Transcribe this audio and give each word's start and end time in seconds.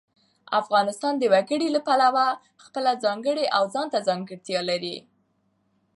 افغانستان 0.61 1.13
د 1.17 1.23
وګړي 1.33 1.67
له 1.75 1.81
پلوه 1.87 2.27
خپله 2.63 2.91
ځانګړې 3.03 3.45
او 3.55 3.63
ځانته 3.73 3.97
ځانګړتیا 4.07 4.61
لري. 4.69 4.97